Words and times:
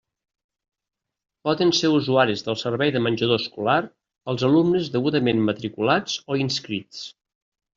Poden 1.49 1.73
ser 1.79 1.91
usuaris 1.97 2.41
del 2.47 2.57
servei 2.61 2.93
de 2.95 3.03
menjador 3.09 3.41
escolar 3.43 3.77
els 4.33 4.47
alumnes 4.49 4.89
degudament 4.97 5.45
matriculats 5.51 6.17
o 6.35 6.41
inscrits. 6.49 7.07